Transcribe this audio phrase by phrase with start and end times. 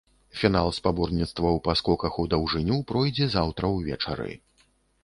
[0.37, 4.31] Фінал спаборніцтваў па скоках у даўжыню пройдзе заўтра ўвечары.